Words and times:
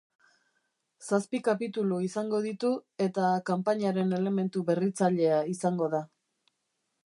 Zazpi 1.07 1.41
kapitulu 1.47 1.99
izango, 2.07 2.41
ditu 2.47 2.73
eta 3.07 3.27
kanpainaren 3.53 4.19
elementu 4.21 4.67
berritzailea 4.73 5.41
izango 5.57 5.95
da. 5.97 6.05